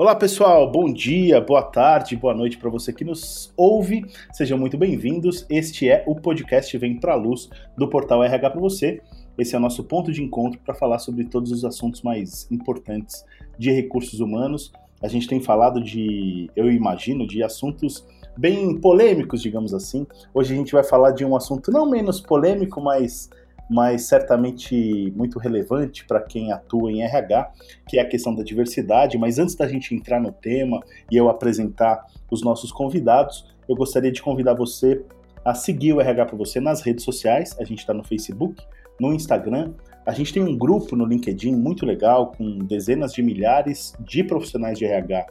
[0.00, 4.02] Olá pessoal, bom dia, boa tarde, boa noite para você que nos ouve.
[4.32, 5.44] Sejam muito bem-vindos.
[5.50, 9.02] Este é o podcast Vem Pra Luz do portal RH para você.
[9.36, 13.26] Esse é o nosso ponto de encontro para falar sobre todos os assuntos mais importantes
[13.58, 14.72] de recursos humanos.
[15.02, 18.02] A gente tem falado de, eu imagino, de assuntos
[18.38, 20.06] bem polêmicos, digamos assim.
[20.32, 23.28] Hoje a gente vai falar de um assunto não menos polêmico, mas
[23.70, 27.52] mas certamente muito relevante para quem atua em RH,
[27.88, 29.16] que é a questão da diversidade.
[29.16, 34.10] Mas antes da gente entrar no tema e eu apresentar os nossos convidados, eu gostaria
[34.10, 35.00] de convidar você
[35.44, 37.56] a seguir o RH para você nas redes sociais.
[37.60, 38.60] A gente está no Facebook,
[39.00, 39.72] no Instagram.
[40.04, 44.76] A gente tem um grupo no LinkedIn muito legal, com dezenas de milhares de profissionais
[44.76, 45.26] de RH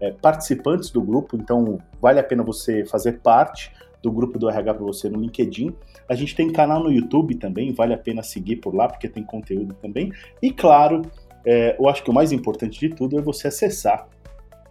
[0.00, 4.74] é, participantes do grupo, então vale a pena você fazer parte do grupo do RH
[4.74, 5.74] para você no LinkedIn.
[6.08, 9.22] A gente tem canal no YouTube também, vale a pena seguir por lá, porque tem
[9.22, 10.12] conteúdo também.
[10.42, 11.02] E claro,
[11.44, 14.08] é, eu acho que o mais importante de tudo é você acessar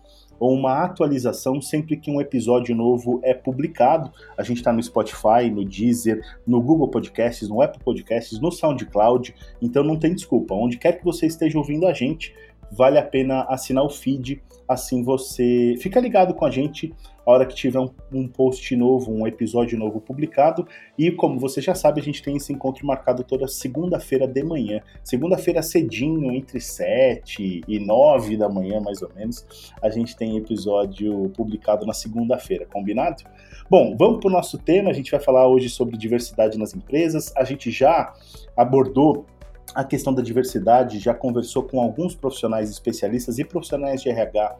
[0.43, 4.11] ou uma atualização sempre que um episódio novo é publicado.
[4.37, 9.33] A gente está no Spotify, no Deezer, no Google Podcasts, no Apple Podcasts, no SoundCloud,
[9.61, 10.53] então não tem desculpa.
[10.53, 12.35] Onde quer que você esteja ouvindo a gente,
[12.69, 16.93] vale a pena assinar o feed, assim você fica ligado com a gente
[17.25, 20.67] a hora que tiver um, um, post novo, um episódio novo publicado.
[20.97, 24.81] E como você já sabe, a gente tem esse encontro marcado toda segunda-feira de manhã.
[25.03, 31.29] Segunda-feira cedinho, entre 7 e 9 da manhã, mais ou menos, a gente tem episódio
[31.35, 33.23] publicado na segunda-feira, combinado?
[33.69, 34.89] Bom, vamos para o nosso tema.
[34.89, 37.31] A gente vai falar hoje sobre diversidade nas empresas.
[37.35, 38.13] A gente já
[38.55, 39.25] abordou
[39.73, 44.57] a questão da diversidade, já conversou com alguns profissionais especialistas e profissionais de RH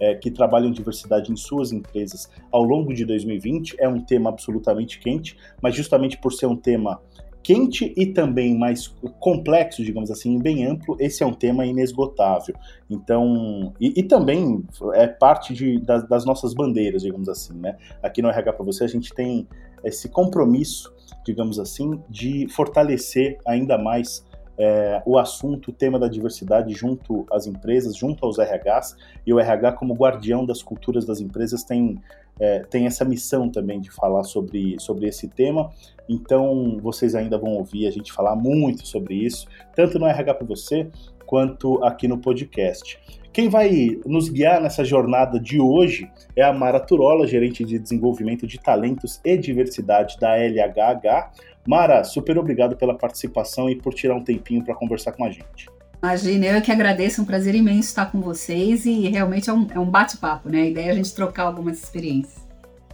[0.00, 3.76] é, que trabalham diversidade em suas empresas ao longo de 2020.
[3.78, 7.00] É um tema absolutamente quente, mas justamente por ser um tema
[7.46, 8.88] quente e também mais
[9.20, 12.56] complexo, digamos assim, bem amplo, esse é um tema inesgotável.
[12.90, 14.64] Então, e, e também
[14.94, 17.76] é parte de, das, das, nossas bandeiras, digamos assim, né?
[18.02, 19.46] Aqui no RH para você a gente tem
[19.84, 20.92] esse compromisso,
[21.24, 24.25] digamos assim, de fortalecer ainda mais
[24.58, 28.96] é, o assunto, o tema da diversidade junto às empresas, junto aos RHs,
[29.26, 32.00] e o RH, como guardião das culturas das empresas, tem,
[32.40, 35.70] é, tem essa missão também de falar sobre, sobre esse tema.
[36.08, 40.46] Então, vocês ainda vão ouvir a gente falar muito sobre isso, tanto no RH para
[40.46, 40.88] você,
[41.26, 42.98] quanto aqui no podcast.
[43.32, 48.46] Quem vai nos guiar nessa jornada de hoje é a Mara Turola, gerente de desenvolvimento
[48.46, 51.32] de talentos e diversidade da LHH.
[51.66, 55.68] Mara, super obrigado pela participação e por tirar um tempinho para conversar com a gente.
[56.02, 59.66] Imagina, eu que agradeço, é um prazer imenso estar com vocês e realmente é um,
[59.70, 60.62] é um bate-papo, né?
[60.62, 62.45] A ideia é a gente trocar algumas experiências.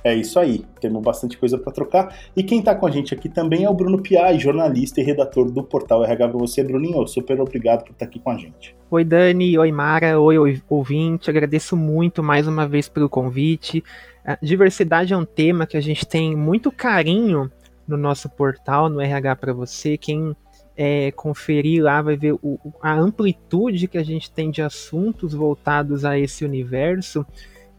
[0.04, 2.16] É isso aí, temos bastante coisa para trocar.
[2.36, 5.50] E quem está com a gente aqui também é o Bruno Piai, jornalista e redator
[5.50, 6.62] do portal RH para você.
[6.64, 8.74] Bruninho, super obrigado por estar tá aqui com a gente.
[8.91, 11.30] Oi, Dani, oi, Mara, oi, ouvinte.
[11.30, 13.82] Agradeço muito mais uma vez pelo convite.
[14.24, 17.50] A diversidade é um tema que a gente tem muito carinho
[17.86, 19.96] no nosso portal, no RH para você.
[19.96, 20.36] Quem
[20.76, 26.04] é, conferir lá vai ver o, a amplitude que a gente tem de assuntos voltados
[26.04, 27.24] a esse universo.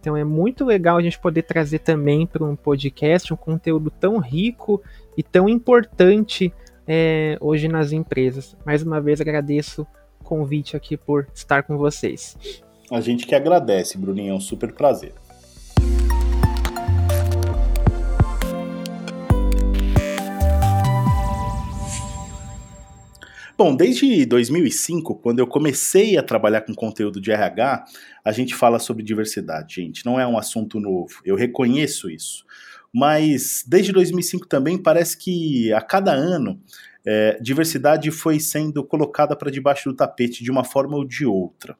[0.03, 4.17] Então é muito legal a gente poder trazer também para um podcast um conteúdo tão
[4.17, 4.83] rico
[5.15, 6.53] e tão importante
[6.85, 8.53] é, hoje nas empresas.
[8.65, 9.87] Mais uma vez agradeço
[10.19, 12.37] o convite aqui por estar com vocês.
[12.91, 15.13] A gente que agradece, Bruninho, é um super prazer.
[23.63, 27.85] Bom, desde 2005, quando eu comecei a trabalhar com conteúdo de RH,
[28.21, 30.05] a gente fala sobre diversidade, gente.
[30.05, 31.21] Não é um assunto novo.
[31.23, 32.43] Eu reconheço isso.
[32.93, 36.61] Mas desde 2005 também parece que a cada ano
[37.05, 41.77] é, diversidade foi sendo colocada para debaixo do tapete de uma forma ou de outra.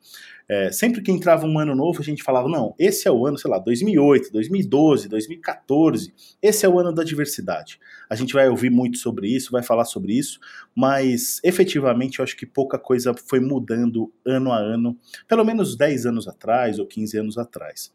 [0.47, 3.37] É, sempre que entrava um ano novo, a gente falava: não, esse é o ano,
[3.37, 7.79] sei lá, 2008, 2012, 2014, esse é o ano da diversidade.
[8.09, 10.39] A gente vai ouvir muito sobre isso, vai falar sobre isso,
[10.75, 14.97] mas efetivamente eu acho que pouca coisa foi mudando ano a ano,
[15.27, 17.91] pelo menos 10 anos atrás ou 15 anos atrás.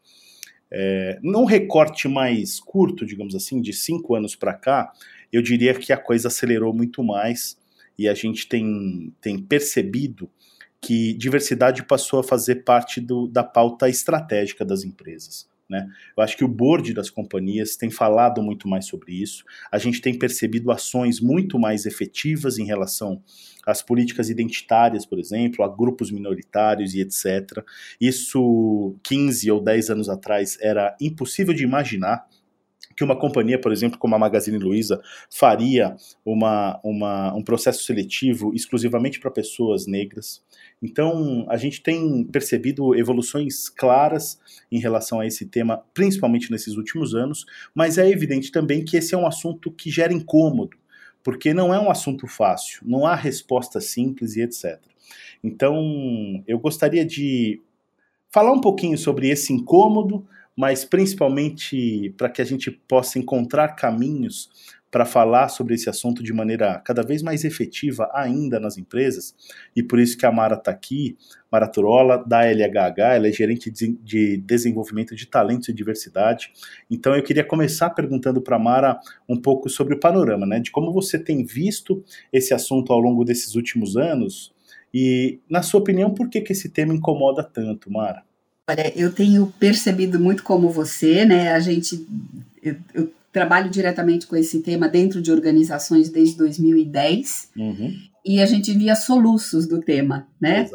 [0.71, 4.91] É, num recorte mais curto, digamos assim, de 5 anos para cá,
[5.31, 7.57] eu diria que a coisa acelerou muito mais
[7.97, 10.29] e a gente tem, tem percebido
[10.81, 15.47] que diversidade passou a fazer parte do, da pauta estratégica das empresas.
[15.69, 15.87] Né?
[16.17, 19.43] Eu acho que o board das companhias tem falado muito mais sobre isso.
[19.71, 23.21] A gente tem percebido ações muito mais efetivas em relação
[23.65, 27.63] às políticas identitárias, por exemplo, a grupos minoritários e etc.
[28.01, 32.25] Isso 15 ou 10 anos atrás era impossível de imaginar
[32.99, 38.53] que uma companhia, por exemplo, como a Magazine Luiza, faria uma, uma, um processo seletivo
[38.53, 40.43] exclusivamente para pessoas negras.
[40.83, 44.37] Então, a gente tem percebido evoluções claras
[44.69, 49.15] em relação a esse tema, principalmente nesses últimos anos, mas é evidente também que esse
[49.15, 50.75] é um assunto que gera incômodo,
[51.23, 54.77] porque não é um assunto fácil, não há resposta simples e etc.
[55.41, 57.61] Então, eu gostaria de
[58.29, 60.27] falar um pouquinho sobre esse incômodo,
[60.59, 64.49] mas principalmente para que a gente possa encontrar caminhos
[64.91, 69.33] para falar sobre esse assunto de maneira cada vez mais efetiva ainda nas empresas,
[69.73, 71.15] e por isso que a Mara está aqui,
[71.49, 76.51] Mara Turola, da LHH, ela é gerente de desenvolvimento de talentos e diversidade.
[76.91, 80.71] Então eu queria começar perguntando para a Mara um pouco sobre o panorama, né, de
[80.71, 82.03] como você tem visto
[82.33, 84.53] esse assunto ao longo desses últimos anos,
[84.93, 88.27] e na sua opinião, por que, que esse tema incomoda tanto, Mara?
[88.69, 91.53] Olha, eu tenho percebido muito como você, né?
[91.53, 92.05] A gente,
[92.61, 97.49] eu, eu trabalho diretamente com esse tema dentro de organizações desde 2010.
[97.57, 97.95] Uhum.
[98.23, 100.69] E a gente via soluços do tema, né?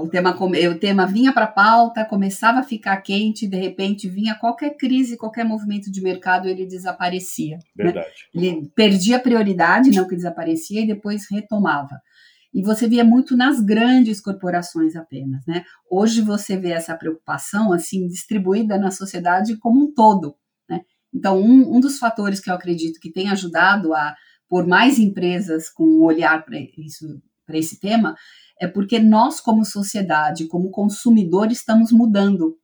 [0.00, 4.36] O tema, o tema vinha para a pauta, começava a ficar quente, de repente vinha
[4.36, 7.56] qualquer crise, qualquer movimento de mercado, ele desaparecia.
[7.76, 7.84] Né?
[7.84, 8.06] Verdade.
[8.32, 8.46] Né?
[8.46, 12.00] Ele perdia prioridade, não que desaparecia, e depois retomava.
[12.52, 15.64] E você via muito nas grandes corporações apenas, né?
[15.88, 20.34] Hoje você vê essa preocupação assim distribuída na sociedade como um todo.
[21.12, 24.14] Então, um, um dos fatores que eu acredito que tem ajudado a
[24.48, 27.06] por mais empresas com um olhar para isso
[27.46, 28.14] para esse tema
[28.60, 32.56] é porque nós como sociedade, como consumidor, estamos mudando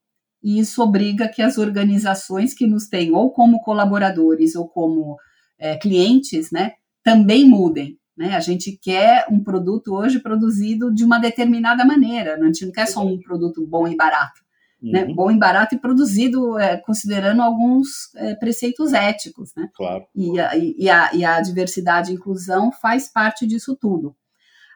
[0.42, 5.16] e isso obriga que as organizações que nos têm ou como colaboradores ou como
[5.58, 6.72] é, clientes, né,
[7.02, 7.98] também mudem.
[8.16, 8.34] Né?
[8.34, 12.86] A gente quer um produto hoje produzido de uma determinada maneira, a gente não quer
[12.86, 14.44] só um produto bom e barato.
[14.82, 15.08] Né, uhum.
[15.08, 19.70] Né, bom e barato e produzido é, considerando alguns é, preceitos éticos, né?
[19.74, 20.04] Claro.
[20.14, 24.14] E a, e, a, e a diversidade e inclusão faz parte disso tudo.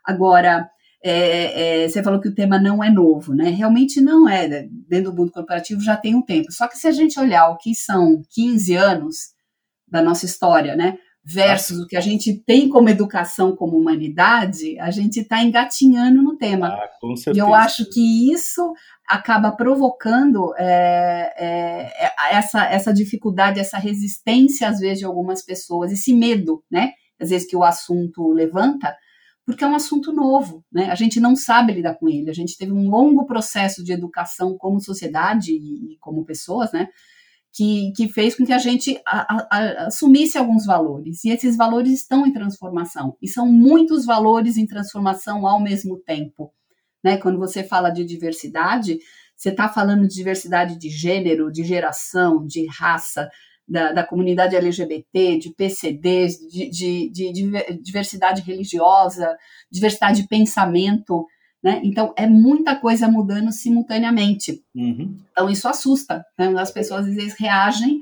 [0.03, 0.71] Agora,
[1.03, 3.51] é, é, você falou que o tema não é novo, né?
[3.51, 4.49] Realmente não é.
[4.49, 4.69] Né?
[4.89, 6.51] Dentro do mundo corporativo já tem um tempo.
[6.51, 9.17] Só que se a gente olhar o que são 15 anos
[9.87, 10.99] da nossa história, né?
[11.23, 16.37] Versus o que a gente tem como educação como humanidade, a gente está engatinhando no
[16.37, 16.69] tema.
[16.69, 16.89] Ah,
[17.35, 18.73] e eu acho que isso
[19.07, 25.93] acaba provocando é, é, é, essa, essa dificuldade, essa resistência, às vezes, de algumas pessoas,
[25.93, 26.93] esse medo, né?
[27.21, 28.97] Às vezes que o assunto levanta,
[29.45, 30.91] porque é um assunto novo, né?
[30.91, 32.31] A gente não sabe lidar com ele.
[32.31, 36.89] A gente teve um longo processo de educação como sociedade e, e como pessoas, né?
[37.53, 41.25] Que, que fez com que a gente a, a, assumisse alguns valores.
[41.25, 43.17] E esses valores estão em transformação.
[43.21, 46.53] E são muitos valores em transformação ao mesmo tempo.
[47.03, 47.17] Né?
[47.17, 48.99] Quando você fala de diversidade,
[49.37, 53.29] você está falando de diversidade de gênero, de geração, de raça,
[53.67, 59.37] da, da comunidade LGBT, de PCDs, de, de, de, de diversidade religiosa,
[59.71, 61.25] diversidade de pensamento.
[61.63, 61.81] Né?
[61.85, 64.63] Então, é muita coisa mudando simultaneamente.
[64.75, 65.19] Uhum.
[65.31, 66.25] Então, isso assusta.
[66.39, 66.53] Né?
[66.59, 68.01] As pessoas, às vezes, reagem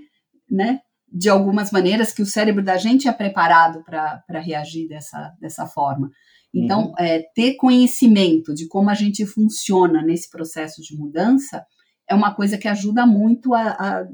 [0.50, 0.80] né,
[1.12, 6.11] de algumas maneiras que o cérebro da gente é preparado para reagir dessa, dessa forma.
[6.54, 6.94] Então, uhum.
[6.99, 11.64] é, ter conhecimento de como a gente funciona nesse processo de mudança
[12.09, 14.09] é uma coisa que ajuda muito a, a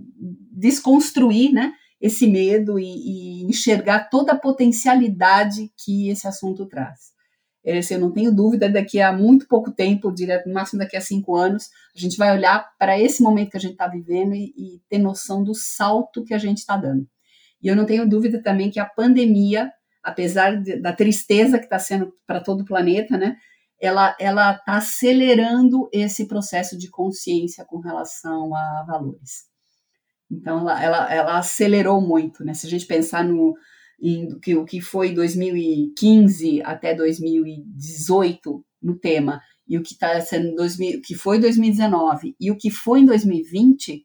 [0.51, 7.14] desconstruir né, esse medo e, e enxergar toda a potencialidade que esse assunto traz.
[7.65, 11.01] Esse, eu não tenho dúvida, daqui a muito pouco tempo, direto, no máximo daqui a
[11.01, 14.53] cinco anos, a gente vai olhar para esse momento que a gente está vivendo e,
[14.57, 17.09] e ter noção do salto que a gente está dando.
[17.63, 21.79] E eu não tenho dúvida também que a pandemia, apesar de, da tristeza que está
[21.79, 23.35] sendo para todo o planeta, né,
[23.81, 29.47] ela ela está acelerando esse processo de consciência com relação a valores.
[30.31, 32.55] Então, ela, ela, ela acelerou muito, né?
[32.55, 33.55] Se a gente pensar no,
[34.43, 41.01] que, o que foi 2015 até 2018 no tema e o que está sendo 2000,
[41.03, 44.05] que foi 2019 e o que foi em 2020,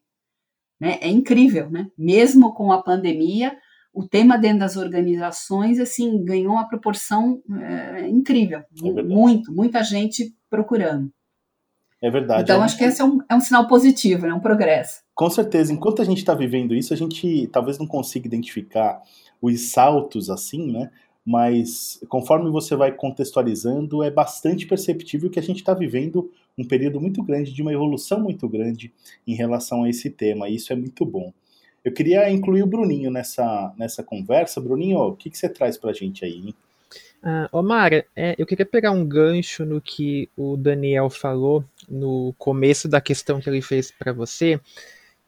[0.80, 1.88] né, é incrível, né?
[1.98, 3.58] Mesmo com a pandemia,
[3.94, 10.34] o tema dentro das organizações assim ganhou uma proporção é, incrível, é muito, muita gente
[10.50, 11.12] procurando.
[12.02, 12.44] É verdade.
[12.44, 14.34] Então, é acho que esse é um, é um sinal positivo, né?
[14.34, 15.02] um progresso.
[15.14, 15.74] Com certeza.
[15.74, 19.02] Enquanto a gente está vivendo isso, a gente talvez não consiga identificar
[19.42, 20.90] os saltos assim, né?
[21.26, 27.00] mas conforme você vai contextualizando, é bastante perceptível que a gente está vivendo um período
[27.00, 28.92] muito grande, de uma evolução muito grande
[29.28, 31.32] em relação a esse tema, e isso é muito bom.
[31.86, 34.60] Eu queria incluir o Bruninho nessa, nessa conversa.
[34.60, 36.48] Bruninho, o que, que você traz para a gente aí?
[36.48, 36.56] Hein?
[37.22, 42.88] Uh, Omar, é, eu queria pegar um gancho no que o Daniel falou no começo
[42.88, 44.60] da questão que ele fez para você,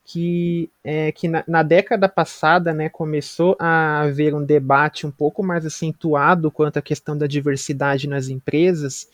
[0.06, 5.44] que é que na, na, década passada, né, começou a haver um debate um pouco
[5.44, 9.08] mais acentuado quanto à questão da diversidade nas empresas.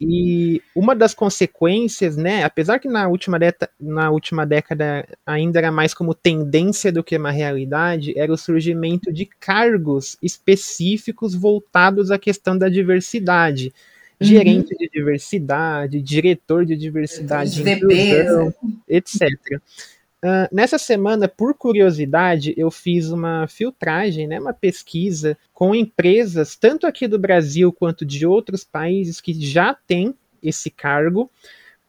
[0.00, 3.36] E uma das consequências, né, apesar que na última,
[3.80, 9.12] na última década ainda era mais como tendência do que uma realidade, era o surgimento
[9.12, 13.72] de cargos específicos voltados à questão da diversidade.
[14.20, 14.26] Uhum.
[14.26, 18.54] Gerente de diversidade, diretor de diversidade, inclusão,
[18.88, 19.30] etc.
[20.24, 26.88] Uh, nessa semana, por curiosidade, eu fiz uma filtragem, né, uma pesquisa com empresas, tanto
[26.88, 31.30] aqui do Brasil quanto de outros países que já têm esse cargo,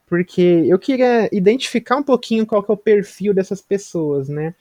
[0.05, 4.53] porque eu queria identificar um pouquinho qual é o perfil dessas pessoas, né?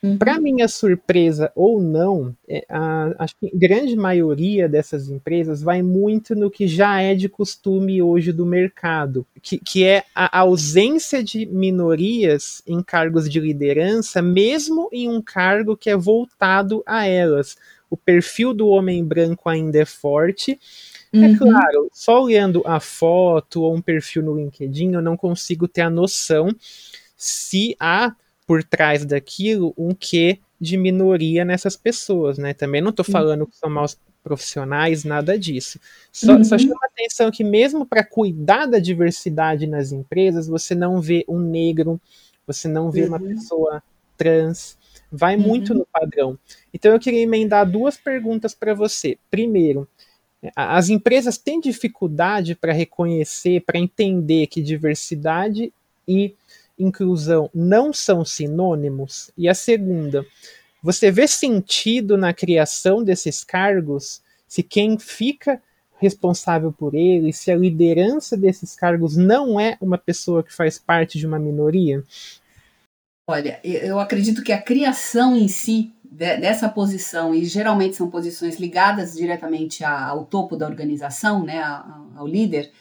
[0.00, 0.16] Uhum.
[0.16, 5.82] Para minha surpresa ou não, é, a, acho que a grande maioria dessas empresas vai
[5.82, 11.22] muito no que já é de costume hoje do mercado, que, que é a ausência
[11.22, 17.56] de minorias em cargos de liderança, mesmo em um cargo que é voltado a elas.
[17.90, 20.60] O perfil do homem branco ainda é forte.
[21.12, 21.24] É uhum.
[21.24, 25.80] É claro, só olhando a foto ou um perfil no LinkedIn, eu não consigo ter
[25.80, 26.54] a noção
[27.16, 28.14] se há
[28.48, 32.54] por trás daquilo um quê de minoria nessas pessoas, né?
[32.54, 35.78] Também não estou falando que são maus profissionais, nada disso.
[36.10, 36.42] Só, uhum.
[36.42, 41.38] só chama atenção que mesmo para cuidar da diversidade nas empresas, você não vê um
[41.38, 42.00] negro,
[42.46, 43.08] você não vê uhum.
[43.08, 43.82] uma pessoa
[44.16, 44.78] trans,
[45.12, 45.42] vai uhum.
[45.42, 46.38] muito no padrão.
[46.72, 49.18] Então eu queria emendar duas perguntas para você.
[49.30, 49.86] Primeiro,
[50.56, 55.70] as empresas têm dificuldade para reconhecer, para entender que diversidade
[56.08, 56.34] e
[56.78, 59.30] inclusão não são sinônimos?
[59.36, 60.24] E a segunda,
[60.82, 65.60] você vê sentido na criação desses cargos se quem fica
[65.98, 71.18] responsável por eles, se a liderança desses cargos não é uma pessoa que faz parte
[71.18, 72.02] de uma minoria?
[73.28, 79.14] Olha, eu acredito que a criação em si dessa posição, e geralmente são posições ligadas
[79.14, 81.60] diretamente ao topo da organização, né,
[82.16, 82.72] ao líder,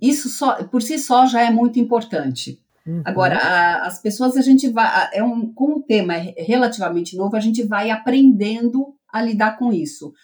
[0.00, 2.58] isso só, por si só já é muito importante.
[2.88, 3.02] Uhum.
[3.04, 5.10] Agora, a, as pessoas, a gente vai.
[5.12, 9.70] É um, como o tema é relativamente novo, a gente vai aprendendo a lidar com
[9.70, 10.14] isso.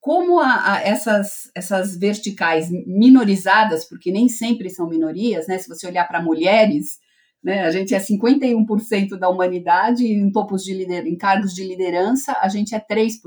[0.00, 5.58] Como a, a, essas, essas verticais minorizadas, porque nem sempre são minorias, né?
[5.58, 7.00] Se você olhar para mulheres,
[7.42, 11.64] né, a gente é 51% da humanidade e em topos de lider, em cargos de
[11.66, 13.18] liderança, a gente é 3%.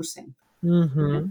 [0.62, 1.20] Uhum.
[1.20, 1.28] Né?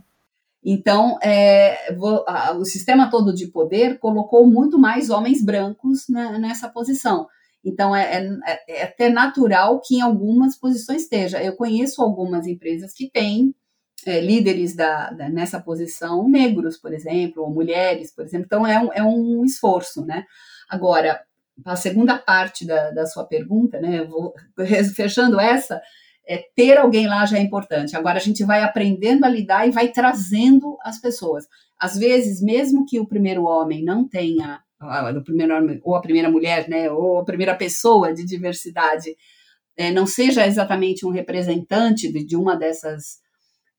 [0.64, 6.38] Então, é, vou, a, o sistema todo de poder colocou muito mais homens brancos né,
[6.40, 7.28] nessa posição.
[7.66, 11.42] Então, é, é, é, até natural que em algumas posições esteja.
[11.42, 13.56] Eu conheço algumas empresas que têm
[14.06, 18.46] é, líderes da, da, nessa posição negros, por exemplo, ou mulheres, por exemplo.
[18.46, 20.26] Então, é um, é um esforço, né?
[20.70, 21.20] Agora,
[21.66, 24.04] a segunda parte da, da sua pergunta, né?
[24.04, 24.34] Vou
[24.96, 25.82] fechando essa,
[26.28, 27.96] é, ter alguém lá já é importante.
[27.96, 31.48] Agora a gente vai aprendendo a lidar e vai trazendo as pessoas.
[31.80, 34.62] Às vezes, mesmo que o primeiro homem não tenha
[35.14, 39.16] do primeiro ou a primeira mulher, né, ou a primeira pessoa de diversidade,
[39.78, 43.20] é, não seja exatamente um representante de, de uma dessas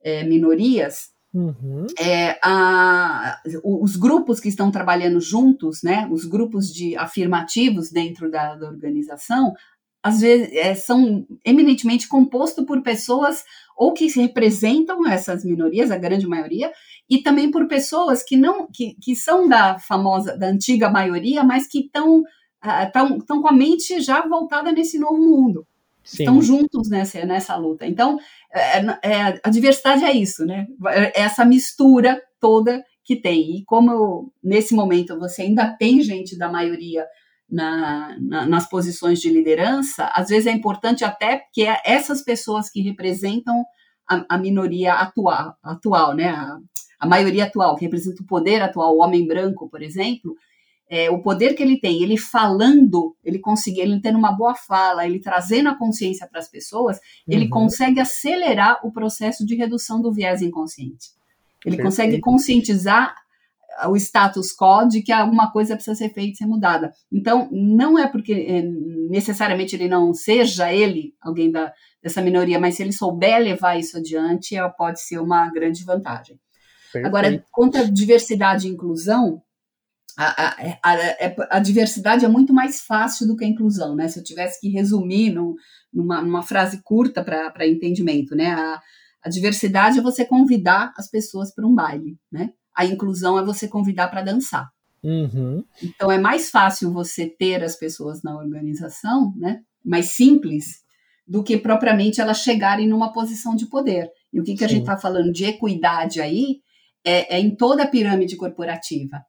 [0.03, 1.87] é, minorias, uhum.
[1.99, 8.55] é, a, os grupos que estão trabalhando juntos, né, os grupos de afirmativos dentro da,
[8.55, 9.55] da organização,
[10.03, 13.43] às vezes é, são eminentemente compostos por pessoas
[13.77, 16.71] ou que representam essas minorias, a grande maioria,
[17.09, 21.67] e também por pessoas que não que, que são da famosa, da antiga maioria, mas
[21.67, 22.25] que estão
[22.85, 25.67] estão uh, com a mente já voltada nesse novo mundo.
[26.03, 26.23] Sim.
[26.23, 27.85] Estão juntos nessa, nessa luta.
[27.85, 28.17] Então,
[28.53, 30.67] é, é, a diversidade é isso, né?
[30.89, 33.57] É essa mistura toda que tem.
[33.57, 37.05] E como nesse momento você ainda tem gente da maioria
[37.51, 42.81] na, na, nas posições de liderança, às vezes é importante até que essas pessoas que
[42.81, 43.65] representam
[44.09, 46.29] a, a minoria atual, atual né?
[46.29, 46.57] A,
[46.99, 50.35] a maioria atual, que representa o poder atual, o homem branco, por exemplo,
[50.89, 55.05] é, o poder que ele tem, ele falando, ele conseguir, ele tendo uma boa fala,
[55.05, 57.35] ele trazendo a consciência para as pessoas, uhum.
[57.35, 61.11] ele consegue acelerar o processo de redução do viés inconsciente.
[61.65, 61.83] Ele Perfeito.
[61.83, 63.15] consegue conscientizar
[63.89, 66.93] o status quo de que alguma coisa precisa ser feita e ser mudada.
[67.13, 68.63] Então, não é porque é,
[69.11, 71.73] necessariamente ele não seja ele, alguém da,
[72.03, 76.39] dessa minoria, mas se ele souber levar isso adiante, é, pode ser uma grande vantagem.
[76.93, 77.07] Perfeito.
[77.07, 79.43] Agora, quanto à diversidade e inclusão,
[80.17, 84.09] a, a, a, a, diversidade é muito mais fácil do que a inclusão, né?
[84.09, 85.55] Se eu tivesse que resumir no,
[85.93, 88.53] numa, numa, frase curta para entendimento, né?
[88.53, 88.81] A,
[89.23, 92.51] a diversidade é você convidar as pessoas para um baile, né?
[92.75, 94.71] A inclusão é você convidar para dançar.
[95.03, 95.63] Uhum.
[95.83, 99.61] Então é mais fácil você ter as pessoas na organização, né?
[99.85, 100.85] Mais simples
[101.27, 104.09] do que propriamente elas chegarem numa posição de poder.
[104.33, 106.61] E o que, que a gente está falando de equidade aí
[107.07, 109.23] é, é em toda a pirâmide corporativa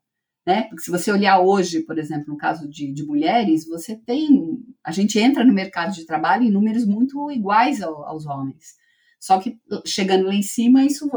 [0.48, 0.64] né?
[0.70, 4.58] Porque se você olhar hoje, por exemplo, no caso de, de, mulheres, você tem.
[4.82, 8.78] A gente entra no mercado de trabalho em números muito iguais ao, aos homens.
[9.20, 11.10] Só que chegando lá em cima, isso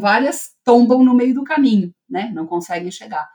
[0.00, 2.32] várias tombam no meio do caminho, né?
[2.34, 3.28] Não conseguem chegar.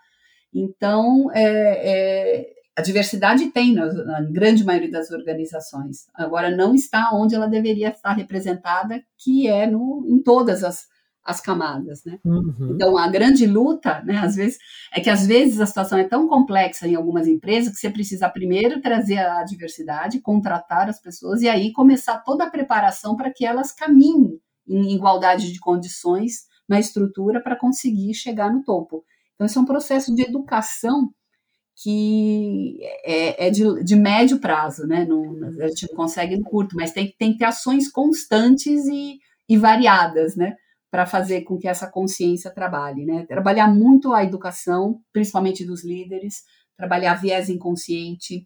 [0.53, 6.07] Então, é, é, a diversidade tem na, na, grande maioria das organizações.
[6.13, 10.85] Agora, não está onde ela deveria estar representada, que é no, em todas as,
[11.23, 12.19] as camadas, né?
[12.25, 12.71] Uhum.
[12.73, 14.57] Então a grande luta, né, às vezes
[14.91, 18.29] é que às vezes a situação é tão complexa em algumas empresas que você precisa
[18.29, 23.45] primeiro trazer a diversidade, contratar as pessoas e aí começar toda a preparação para que
[23.45, 29.03] elas caminhem em igualdade de condições na estrutura para conseguir chegar no topo.
[29.35, 31.09] Então esse é um processo de educação
[31.83, 35.05] que é, é de, de, médio prazo, né?
[35.05, 35.23] Não,
[35.61, 39.57] a gente não consegue no curto, mas tem, tem que ter ações constantes e, e
[39.57, 40.55] variadas, né?
[40.91, 43.25] Para fazer com que essa consciência trabalhe, né?
[43.25, 46.43] Trabalhar muito a educação, principalmente dos líderes,
[46.75, 48.45] trabalhar viés inconsciente,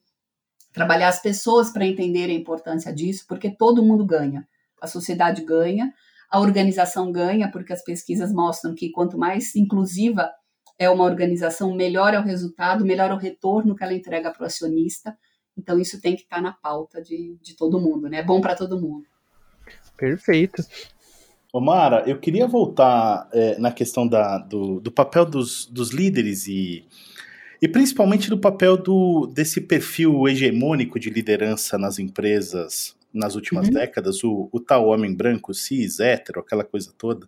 [0.71, 4.47] trabalhar as pessoas para entenderem a importância disso, porque todo mundo ganha.
[4.79, 5.91] A sociedade ganha,
[6.29, 10.31] a organização ganha, porque as pesquisas mostram que quanto mais inclusiva
[10.77, 14.43] é uma organização, melhor é o resultado, melhor é o retorno que ela entrega para
[14.43, 15.17] o acionista.
[15.57, 18.17] Então, isso tem que estar tá na pauta de, de todo mundo, né?
[18.17, 19.07] É bom para todo mundo.
[19.97, 20.61] Perfeito.
[21.57, 26.83] Omara, eu queria voltar é, na questão da, do, do papel dos, dos líderes e,
[27.61, 33.73] e principalmente do papel do, desse perfil hegemônico de liderança nas empresas nas últimas uhum.
[33.73, 37.25] décadas, o, o, tal homem branco, cis, hétero, aquela coisa toda.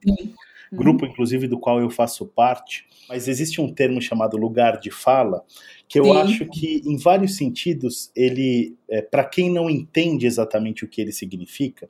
[0.71, 0.77] Uhum.
[0.77, 2.86] Grupo, inclusive, do qual eu faço parte.
[3.08, 5.43] Mas existe um termo chamado lugar de fala,
[5.88, 6.17] que eu Sim.
[6.17, 11.12] acho que, em vários sentidos, ele, é, para quem não entende exatamente o que ele
[11.12, 11.89] significa,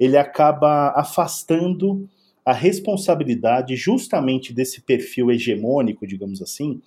[0.00, 2.08] ele acaba afastando
[2.44, 6.80] a responsabilidade justamente desse perfil hegemônico, digamos assim,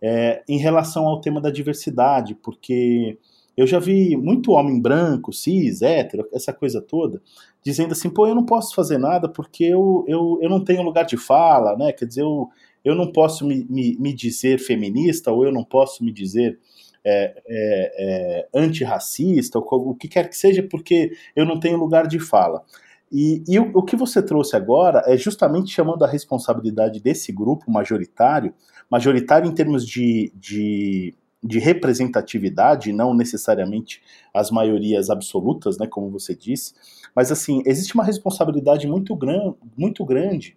[0.00, 3.18] é, em relação ao tema da diversidade, porque
[3.56, 7.22] eu já vi muito homem branco, cis, hétero, essa coisa toda,
[7.64, 11.04] dizendo assim, pô, eu não posso fazer nada porque eu, eu, eu não tenho lugar
[11.04, 11.92] de fala, né?
[11.92, 12.48] Quer dizer, eu,
[12.84, 16.58] eu não posso me, me, me dizer feminista ou eu não posso me dizer
[17.04, 22.06] é, é, é, antirracista, ou o que quer que seja, porque eu não tenho lugar
[22.06, 22.62] de fala.
[23.10, 27.70] E, e o, o, que você trouxe agora é justamente chamando a responsabilidade desse grupo
[27.70, 28.52] majoritário,
[28.90, 34.02] majoritário em termos de, de, de representatividade, não necessariamente
[34.34, 36.74] as maiorias absolutas, né, como você disse,
[37.14, 40.56] mas assim, existe uma responsabilidade muito, gran, muito grande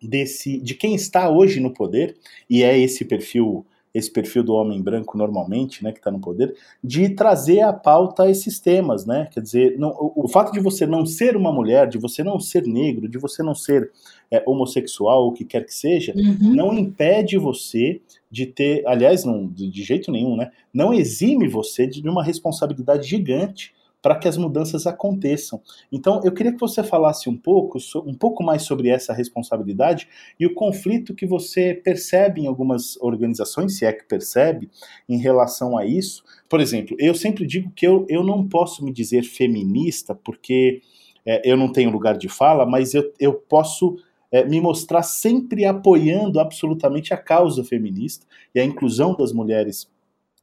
[0.00, 2.16] desse de quem está hoje no poder,
[2.48, 6.56] e é esse perfil esse perfil do homem branco normalmente, né, que está no poder,
[6.82, 9.28] de trazer à pauta esses temas, né?
[9.32, 12.40] Quer dizer, não, o, o, fato de você não ser uma mulher, de você não
[12.40, 13.92] ser negro, de você não ser
[14.32, 16.54] é, homossexual, o que quer que seja, uhum.
[16.54, 20.50] não impede você de ter, aliás, não, de, de jeito nenhum, né?
[20.72, 23.72] Não exime você de uma responsabilidade gigante
[24.04, 25.62] para que as mudanças aconteçam.
[25.90, 30.06] Então, eu queria que você falasse um pouco, um pouco mais sobre essa responsabilidade
[30.38, 34.68] e o conflito que você percebe em algumas organizações, se é que percebe,
[35.08, 36.22] em relação a isso.
[36.50, 40.82] Por exemplo, eu sempre digo que eu, eu não posso me dizer feminista porque
[41.24, 43.96] é, eu não tenho lugar de fala, mas eu, eu posso
[44.30, 49.88] é, me mostrar sempre apoiando absolutamente a causa feminista e a inclusão das mulheres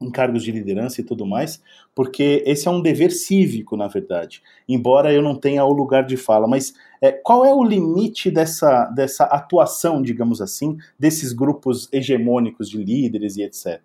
[0.01, 1.61] em cargos de liderança e tudo mais,
[1.93, 6.17] porque esse é um dever cívico, na verdade, embora eu não tenha o lugar de
[6.17, 6.47] fala.
[6.47, 12.83] Mas é, qual é o limite dessa, dessa atuação, digamos assim, desses grupos hegemônicos de
[12.83, 13.79] líderes e etc?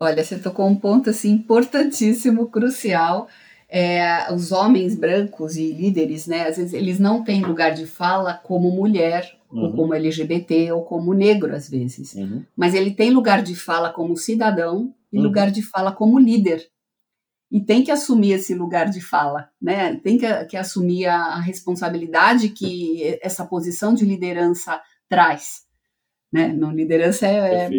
[0.00, 3.28] Olha, você tocou um ponto assim importantíssimo, crucial.
[3.68, 8.32] É, os homens brancos e líderes, né, às vezes eles não têm lugar de fala
[8.32, 9.64] como mulher, uhum.
[9.64, 12.14] ou como LGBT, ou como negro, às vezes.
[12.14, 12.44] Uhum.
[12.56, 15.24] Mas ele tem lugar de fala como cidadão e uhum.
[15.24, 16.62] lugar de fala como líder.
[17.50, 19.96] E tem que assumir esse lugar de fala, né?
[19.96, 25.62] Tem que, que assumir a, a responsabilidade que essa posição de liderança traz.
[26.30, 26.48] né?
[26.48, 27.70] Não, liderança é,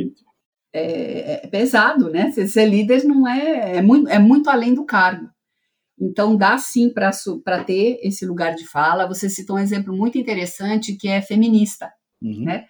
[0.74, 2.32] é, é, pesado, né?
[2.32, 5.30] Ser, ser líder não é, é muito, é muito além do cargo.
[6.00, 9.08] Então, dá sim para ter esse lugar de fala.
[9.08, 12.46] Você citou um exemplo muito interessante que é feminista, uhum.
[12.46, 12.66] né?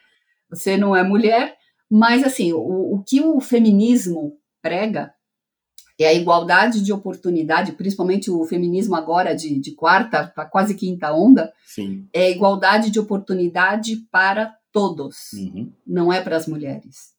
[0.50, 1.56] Você não é mulher,
[1.90, 5.14] mas assim, o, o que o feminismo prega
[6.04, 11.14] é a igualdade de oportunidade, principalmente o feminismo agora de, de quarta para quase quinta
[11.14, 12.08] onda, Sim.
[12.14, 15.72] é a igualdade de oportunidade para todos, uhum.
[15.86, 17.14] não é para as mulheres.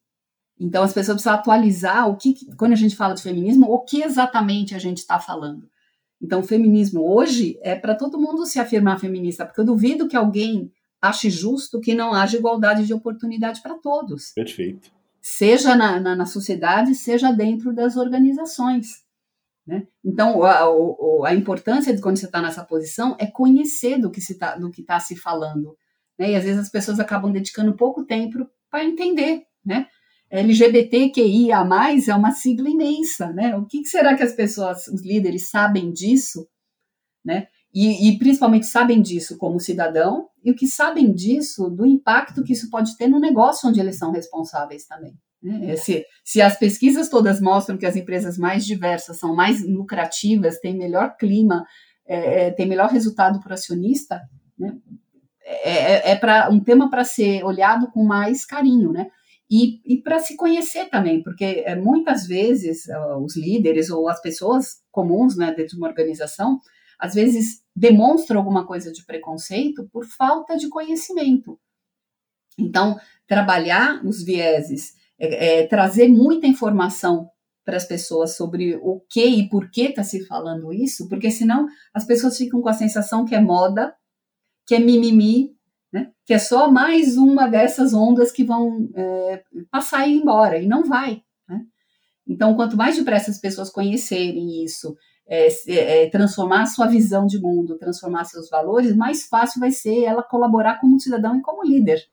[0.58, 4.02] Então as pessoas precisam atualizar o que, quando a gente fala de feminismo, o que
[4.02, 5.68] exatamente a gente está falando.
[6.22, 10.16] Então o feminismo hoje é para todo mundo se afirmar feminista, porque eu duvido que
[10.16, 10.70] alguém
[11.02, 14.32] ache justo que não haja igualdade de oportunidade para todos.
[14.34, 14.99] Perfeito
[15.36, 19.04] seja na, na, na sociedade, seja dentro das organizações.
[19.66, 19.86] Né?
[20.04, 20.64] Então, a,
[21.26, 25.00] a, importância de quando você está nessa posição é conhecer do que se está tá
[25.00, 25.76] se falando.
[26.18, 26.32] Né?
[26.32, 29.44] E às vezes as pessoas acabam dedicando pouco tempo para entender.
[29.64, 29.86] Né?
[30.30, 31.56] LGBTQIA,
[32.08, 33.32] é uma sigla imensa.
[33.32, 33.56] Né?
[33.56, 36.48] O que, que será que as pessoas, os líderes, sabem disso?
[37.24, 37.46] Né?
[37.72, 42.52] E, e, principalmente sabem disso como cidadão e o que sabem disso do impacto que
[42.52, 45.14] isso pode ter no negócio onde eles são responsáveis também.
[45.40, 45.76] Né?
[45.76, 50.76] Se, se as pesquisas todas mostram que as empresas mais diversas são mais lucrativas, têm
[50.76, 51.64] melhor clima,
[52.06, 54.20] é, é, têm melhor resultado para o acionista,
[54.58, 54.76] né?
[55.44, 59.06] é, é, é para um tema para ser olhado com mais carinho, né?
[59.50, 62.84] E, e para se conhecer também, porque é, muitas vezes
[63.20, 66.60] os líderes ou as pessoas comuns né, dentro de uma organização
[67.00, 71.58] às vezes demonstra alguma coisa de preconceito por falta de conhecimento.
[72.58, 77.28] Então, trabalhar os vieses, é, é, trazer muita informação
[77.64, 81.66] para as pessoas sobre o que e por que está se falando isso, porque senão
[81.94, 83.94] as pessoas ficam com a sensação que é moda,
[84.66, 85.54] que é mimimi,
[85.92, 86.10] né?
[86.24, 90.66] que é só mais uma dessas ondas que vão é, passar e ir embora, e
[90.66, 91.22] não vai.
[91.48, 91.60] Né?
[92.26, 94.96] Então, quanto mais depressa as pessoas conhecerem isso,
[95.30, 100.02] é, é, transformar a sua visão de mundo, transformar seus valores, mais fácil vai ser
[100.02, 102.04] ela colaborar como cidadão e como líder.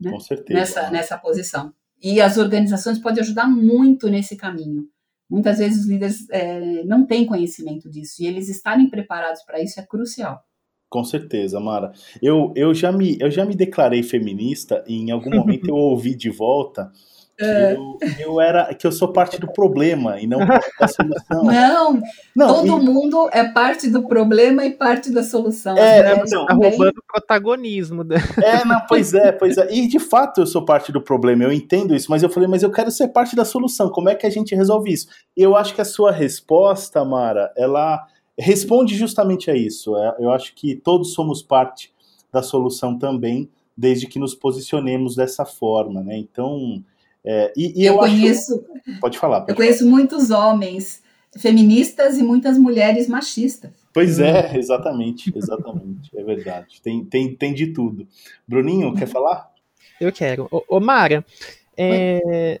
[0.00, 0.10] Né?
[0.10, 0.58] Com certeza.
[0.58, 1.74] Nessa, nessa posição.
[2.02, 4.88] E as organizações podem ajudar muito nesse caminho.
[5.28, 9.78] Muitas vezes os líderes é, não têm conhecimento disso e eles estarem preparados para isso
[9.78, 10.42] é crucial.
[10.88, 11.92] Com certeza, Mara.
[12.22, 16.14] Eu, eu, já me, eu já me declarei feminista e em algum momento eu ouvi
[16.14, 16.90] de volta
[17.40, 17.74] é.
[17.74, 21.44] Eu, eu, era que eu sou parte do problema e não da solução.
[21.54, 22.00] Não,
[22.34, 22.84] não todo e...
[22.84, 25.76] mundo é parte do problema e parte da solução.
[25.76, 26.24] É, né?
[26.30, 28.04] não, tá roubando o protagonismo.
[28.42, 29.72] É, não, pois é, pois é.
[29.72, 32.62] E de fato eu sou parte do problema, eu entendo isso, mas eu falei, mas
[32.62, 33.88] eu quero ser parte da solução.
[33.88, 35.08] Como é que a gente resolve isso?
[35.36, 38.06] E eu acho que a sua resposta, Mara, ela
[38.38, 39.96] responde justamente a isso.
[39.96, 41.92] É, eu acho que todos somos parte
[42.32, 46.16] da solução também, desde que nos posicionemos dessa forma, né?
[46.16, 46.82] Então,
[47.24, 48.64] é, e, e eu, eu, conheço.
[48.86, 49.00] Acho...
[49.00, 49.40] Pode falar.
[49.40, 49.66] Pode eu falar.
[49.66, 51.02] conheço muitos homens
[51.38, 53.70] feministas e muitas mulheres machistas.
[53.92, 54.56] Pois é, hum.
[54.56, 56.80] exatamente, exatamente, é verdade.
[56.82, 58.06] Tem, tem, tem de tudo.
[58.46, 59.50] Bruninho, quer falar?
[60.00, 60.48] Eu quero.
[60.50, 61.24] Ô, ô Mara,
[61.76, 62.60] é,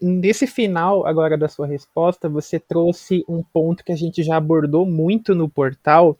[0.00, 4.86] nesse final agora da sua resposta, você trouxe um ponto que a gente já abordou
[4.86, 6.16] muito no portal,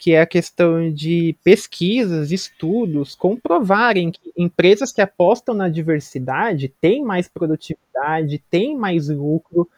[0.00, 7.04] que é a questão de pesquisas, estudos, comprovarem que empresas que apostam na diversidade têm
[7.04, 9.68] mais produtividade, têm mais lucro,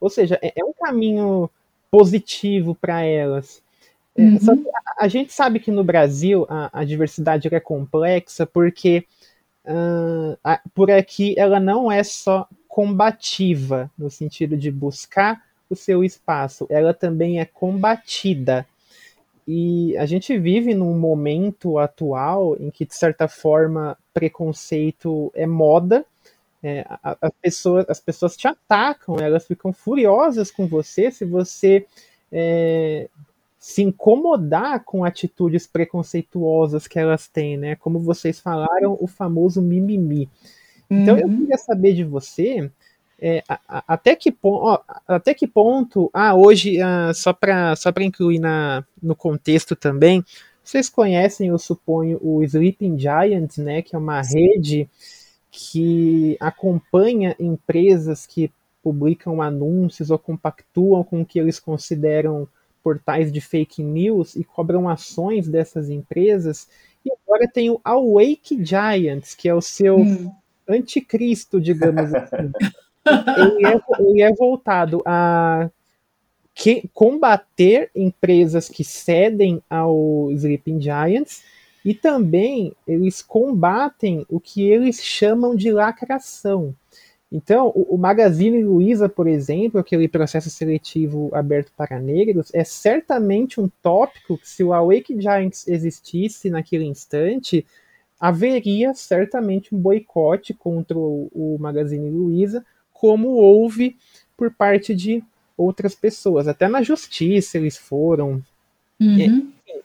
[0.00, 1.50] ou seja, é, é um caminho
[1.90, 3.60] positivo para elas.
[4.16, 4.64] É, uhum.
[4.72, 9.04] a, a, gente sabe que no Brasil a, a diversidade é complexa porque
[9.64, 16.04] uh, a, por aqui ela não é só combativa, no sentido de buscar o seu
[16.04, 18.64] espaço, ela também é combatida.
[19.46, 26.04] E a gente vive num momento atual em que, de certa forma, preconceito é moda.
[26.62, 31.84] É, as, pessoas, as pessoas te atacam, elas ficam furiosas com você se você
[32.30, 33.08] é,
[33.58, 37.76] se incomodar com atitudes preconceituosas que elas têm, né?
[37.76, 40.28] Como vocês falaram, o famoso mimimi.
[40.88, 41.38] Então, eu uhum.
[41.38, 42.70] queria saber de você
[43.24, 48.84] é, até, que, ó, até que ponto, ah, hoje, ah, só para só incluir na,
[49.00, 50.24] no contexto também,
[50.64, 54.88] vocês conhecem, eu suponho, o Sleeping Giant, né, que é uma rede
[55.52, 58.50] que acompanha empresas que
[58.82, 62.48] publicam anúncios ou compactuam com o que eles consideram
[62.82, 66.68] portais de fake news e cobram ações dessas empresas.
[67.06, 70.32] E agora tem o Awake Giants, que é o seu hum.
[70.68, 72.50] anticristo, digamos assim.
[73.06, 75.70] ele, é, ele é voltado a
[76.54, 81.42] que, combater empresas que cedem ao Sleeping Giants
[81.84, 86.74] E também eles combatem o que eles chamam de lacração.
[87.30, 93.58] Então, o, o Magazine Luiza, por exemplo, aquele processo seletivo aberto para negros, é certamente
[93.58, 97.66] um tópico que, se o Awake Giants existisse naquele instante,
[98.20, 102.64] haveria certamente um boicote contra o, o Magazine Luiza,
[103.02, 103.96] como houve
[104.36, 105.24] por parte de
[105.56, 106.46] outras pessoas.
[106.46, 108.40] Até na justiça eles foram.
[109.00, 109.52] Uhum.
[109.68, 109.80] É,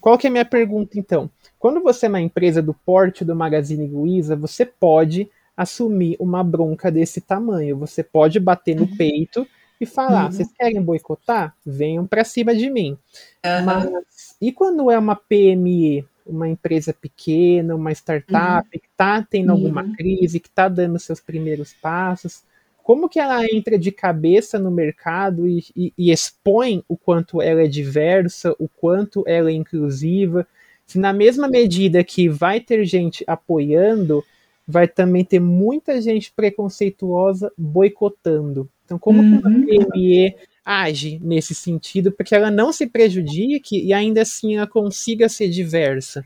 [0.00, 1.30] qual que é a minha pergunta, então?
[1.58, 6.90] Quando você é uma empresa do porte do Magazine Luiza, você pode assumir uma bronca
[6.90, 7.76] desse tamanho.
[7.76, 8.96] Você pode bater no uhum.
[8.96, 9.46] peito
[9.78, 10.32] e falar: uhum.
[10.32, 11.54] vocês querem boicotar?
[11.66, 12.96] Venham para cima de mim.
[13.44, 13.64] Uhum.
[13.66, 18.80] Mas e quando é uma PME, uma empresa pequena, uma startup uhum.
[18.80, 19.92] que está tendo alguma uhum.
[19.92, 22.42] crise, que está dando seus primeiros passos?
[22.84, 27.62] Como que ela entra de cabeça no mercado e, e, e expõe o quanto ela
[27.62, 30.46] é diversa, o quanto ela é inclusiva?
[30.86, 34.22] Se na mesma medida que vai ter gente apoiando,
[34.68, 38.68] vai também ter muita gente preconceituosa boicotando.
[38.84, 39.40] Então, como uhum.
[39.40, 39.64] que uma uhum.
[39.64, 45.26] PME age nesse sentido para que ela não se prejudique e ainda assim ela consiga
[45.26, 46.22] ser diversa?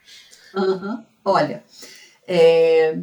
[0.57, 1.05] Uhum.
[1.25, 1.62] Olha,
[2.27, 2.99] é,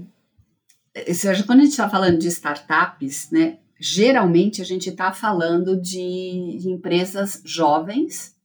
[1.14, 6.58] seja, quando a gente está falando de startups, né, geralmente a gente está falando de,
[6.60, 8.36] de, empresas jovens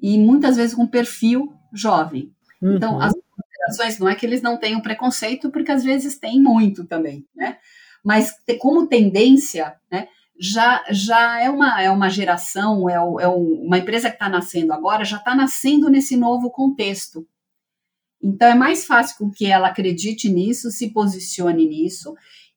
[0.00, 2.32] e muitas vezes com perfil jovem.
[2.62, 2.76] Então, uhum.
[2.76, 6.84] Então, as considerações, não é que eles não tenham preconceito, porque às vezes tem muito
[6.84, 7.56] também, né?
[8.04, 10.08] Mas como tendência, né?
[10.38, 15.02] Já, já é, uma, é uma geração, é, é uma empresa que está nascendo agora,
[15.02, 17.26] já está nascendo nesse novo contexto.
[18.26, 22.14] Então é mais fácil com que ela acredite nisso, se posicione nisso,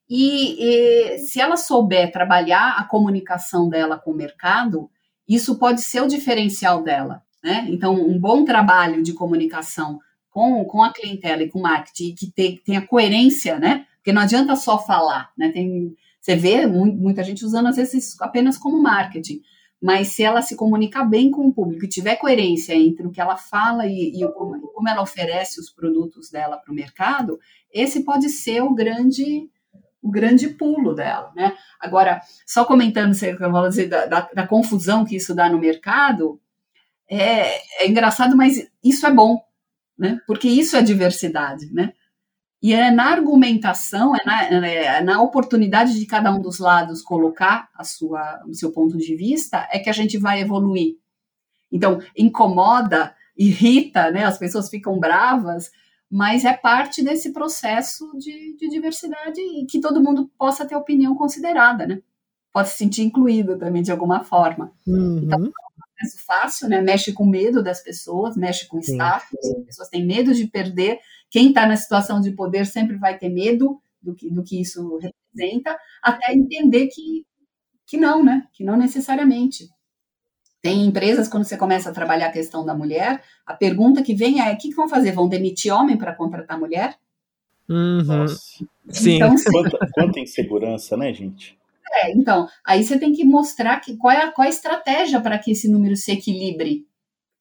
[0.08, 4.90] e, e se ela souber trabalhar a comunicação dela com o mercado,
[5.28, 7.22] isso pode ser o diferencial dela.
[7.42, 7.66] Né?
[7.68, 12.30] Então, um bom trabalho de comunicação com, com a clientela e com o marketing, que
[12.32, 13.86] tem, tenha coerência, né?
[13.96, 15.50] Porque não adianta só falar, né?
[15.50, 19.40] Tem, você vê muita gente usando, às vezes, apenas como marketing.
[19.80, 23.20] Mas se ela se comunicar bem com o público e tiver coerência entre o que
[23.20, 27.38] ela fala e, e como, ela oferece os produtos dela para o mercado,
[27.72, 29.48] esse pode ser o grande
[30.02, 31.54] o grande pulo dela, né?
[31.78, 33.36] Agora, só comentando você,
[33.68, 36.40] dizer, da, da, da confusão que isso dá no mercado,
[37.06, 39.38] é, é engraçado, mas isso é bom,
[39.98, 40.18] né?
[40.26, 41.92] Porque isso é diversidade, né?
[42.62, 47.70] E é na argumentação, é na, é na, oportunidade de cada um dos lados colocar
[47.74, 50.96] a sua, o seu ponto de vista, é que a gente vai evoluir.
[51.72, 54.24] Então, incomoda, irrita, né?
[54.24, 55.70] As pessoas ficam bravas,
[56.10, 61.14] mas é parte desse processo de, de diversidade e que todo mundo possa ter opinião
[61.14, 62.02] considerada, né?
[62.52, 64.72] Pode se sentir incluído também de alguma forma.
[64.86, 65.20] Uhum.
[65.24, 65.50] Então,
[66.00, 66.80] processo fácil, né?
[66.80, 70.98] Mexe com medo das pessoas, mexe com status, as pessoas têm medo de perder.
[71.30, 74.98] Quem está na situação de poder sempre vai ter medo do que, do que isso
[74.98, 77.24] representa, até entender que,
[77.86, 78.46] que não, né?
[78.52, 79.68] Que não necessariamente.
[80.62, 84.40] Tem empresas, quando você começa a trabalhar a questão da mulher, a pergunta que vem
[84.40, 85.12] é: o que, que vão fazer?
[85.12, 86.98] Vão demitir homem para contratar mulher?
[87.68, 88.26] Uhum.
[88.88, 89.16] Sim.
[89.16, 91.58] Então, quanta, quanta insegurança, né, gente?
[91.92, 95.20] É, então, aí você tem que mostrar que, qual, é a, qual é a estratégia
[95.20, 96.86] para que esse número se equilibre.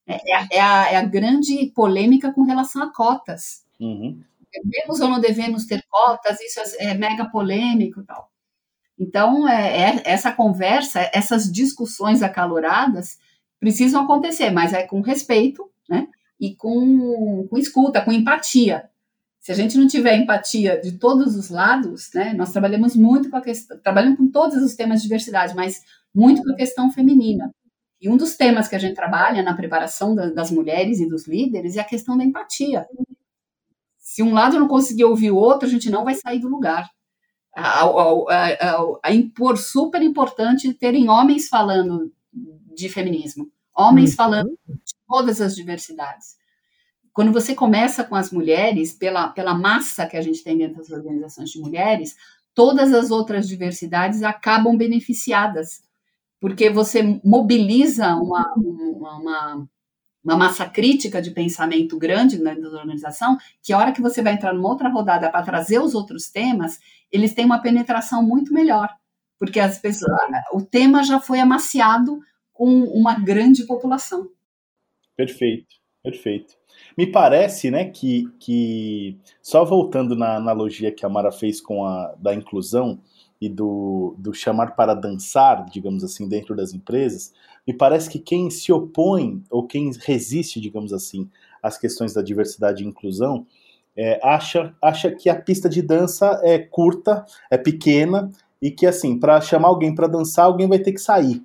[0.08, 3.64] É, é, a, é, a, é, a, grande polêmica com relação a cotas.
[3.80, 4.22] Uhum.
[4.52, 6.40] Devemos ou não devemos ter cotas?
[6.42, 8.32] Isso é, é mega polêmico e tal.
[8.98, 13.18] Então, é, é, essa conversa, essas discussões acaloradas
[13.60, 16.08] precisam acontecer, mas é com respeito, né?
[16.40, 18.90] E com, com escuta, com empatia.
[19.40, 23.38] Se a gente não tiver empatia de todos os lados, né, nós trabalhamos muito com
[23.38, 25.82] a questão, trabalhamos com todos os temas de diversidade, mas
[26.14, 27.54] muito com a questão feminina.
[28.02, 31.28] E um dos temas que a gente trabalha na preparação da, das mulheres e dos
[31.28, 32.86] líderes é a questão da empatia.
[34.20, 36.90] Se um lado não conseguir ouvir o outro, a gente não vai sair do lugar.
[37.56, 42.12] A, a, a, a impor, super importante terem homens falando
[42.76, 44.16] de feminismo, homens uhum.
[44.18, 46.36] falando de todas as diversidades.
[47.14, 50.90] Quando você começa com as mulheres, pela, pela massa que a gente tem dentro das
[50.90, 52.18] organizações de mulheres,
[52.54, 55.82] todas as outras diversidades acabam beneficiadas,
[56.42, 59.70] porque você mobiliza uma, uma, uma
[60.24, 64.54] massa crítica de pensamento grande dentro da organização, que a hora que você vai entrar
[64.54, 66.80] numa outra rodada para trazer os outros temas,
[67.12, 68.90] eles têm uma penetração muito melhor,
[69.38, 70.12] porque as pessoas,
[70.54, 72.20] o tema já foi amaciado
[72.52, 74.30] com uma grande população.
[75.16, 76.60] Perfeito, perfeito.
[76.98, 82.14] Me parece, né, que, que só voltando na analogia que a Mara fez com a
[82.18, 83.02] da inclusão
[83.42, 87.34] e do, do chamar para dançar, digamos assim, dentro das empresas,
[87.66, 91.30] me parece que quem se opõe ou quem resiste, digamos assim,
[91.62, 93.46] as questões da diversidade e inclusão,
[93.96, 98.30] é, acha, acha que a pista de dança é curta, é pequena
[98.62, 101.42] e que assim, para chamar alguém para dançar, alguém vai ter que sair.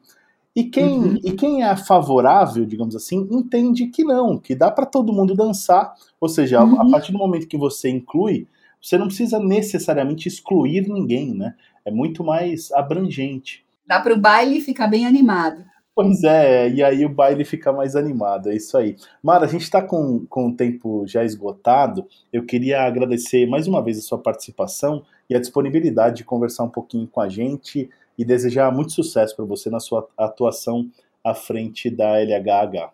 [0.54, 1.18] E quem, uhum.
[1.24, 5.94] e quem é favorável, digamos assim, entende que não, que dá para todo mundo dançar.
[6.20, 6.80] Ou seja, uhum.
[6.80, 8.46] a partir do momento que você inclui,
[8.80, 11.54] você não precisa necessariamente excluir ninguém, né?
[11.84, 13.64] É muito mais abrangente.
[13.86, 15.64] Dá para o baile ficar bem animado.
[15.94, 18.96] Pois é, e aí o baile fica mais animado, é isso aí.
[19.22, 22.04] Mara, a gente está com, com o tempo já esgotado.
[22.32, 26.68] Eu queria agradecer mais uma vez a sua participação e a disponibilidade de conversar um
[26.68, 30.90] pouquinho com a gente e desejar muito sucesso para você na sua atuação
[31.22, 32.90] à frente da LHH.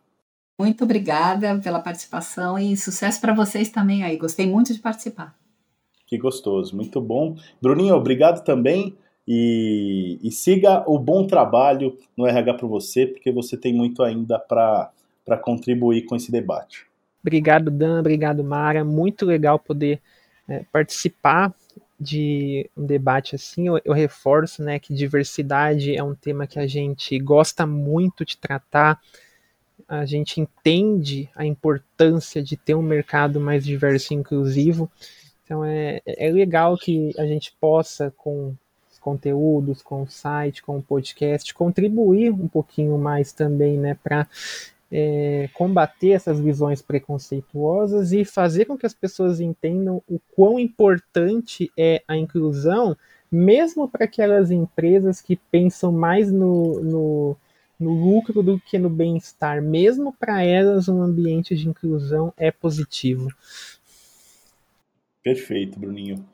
[0.59, 4.19] Muito obrigada pela participação e sucesso para vocês também aí.
[4.19, 5.40] Gostei muito de participar.
[6.11, 7.37] Que gostoso, muito bom.
[7.63, 8.97] Bruninho, obrigado também.
[9.29, 14.37] E, e siga o bom trabalho no RH para você, porque você tem muito ainda
[14.37, 14.91] para
[15.41, 16.85] contribuir com esse debate.
[17.23, 18.01] Obrigado, Dan.
[18.01, 18.85] Obrigado, Mara.
[18.85, 20.01] Muito legal poder
[20.49, 21.55] é, participar
[22.01, 26.67] de um debate assim, eu, eu, reforço né, que diversidade é um tema que a
[26.67, 28.99] gente gosta muito de tratar,
[29.87, 34.91] a gente entende a importância de ter um mercado mais diverso e inclusivo,
[35.51, 38.55] então é, é legal que a gente possa, com
[39.01, 44.29] conteúdos, com o site, com o podcast, contribuir um pouquinho mais também né, para
[44.93, 51.73] é, combater essas visões preconceituosas e fazer com que as pessoas entendam o quão importante
[51.77, 52.97] é a inclusão,
[53.33, 57.37] mesmo para aquelas empresas que pensam mais no, no,
[57.81, 59.61] no lucro do que no bem-estar.
[59.61, 63.31] Mesmo para elas, um ambiente de inclusão é positivo.
[65.23, 66.25] Perfeito, Bruninho.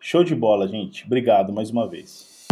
[0.00, 1.04] Show de bola, gente.
[1.04, 2.46] Obrigado mais uma vez.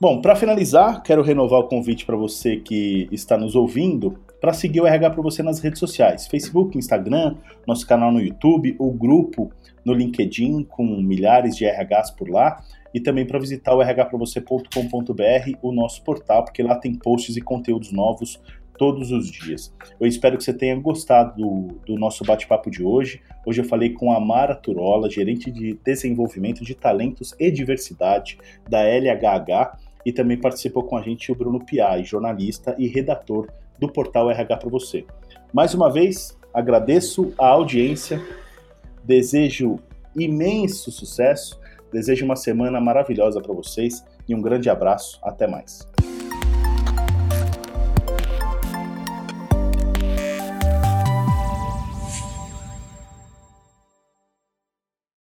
[0.00, 4.82] Bom, para finalizar, quero renovar o convite para você que está nos ouvindo para seguir
[4.82, 9.50] o RH para você nas redes sociais: Facebook, Instagram, nosso canal no YouTube, o grupo
[9.84, 12.62] no LinkedIn com milhares de RHs por lá
[12.94, 17.90] e também para visitar o rhpravocê.com.br, o nosso portal, porque lá tem posts e conteúdos
[17.90, 18.40] novos
[18.78, 19.74] todos os dias.
[20.00, 23.20] Eu espero que você tenha gostado do, do nosso bate-papo de hoje.
[23.44, 28.82] Hoje eu falei com a Mara Turola, gerente de desenvolvimento de talentos e diversidade da
[28.82, 29.76] LHH
[30.06, 34.56] e também participou com a gente o Bruno Piai, jornalista e redator do portal RH
[34.56, 35.04] para você.
[35.52, 38.20] Mais uma vez, agradeço a audiência,
[39.04, 39.78] desejo
[40.16, 41.58] imenso sucesso,
[41.94, 45.18] desejo uma semana maravilhosa para vocês e um grande abraço.
[45.22, 45.93] Até mais.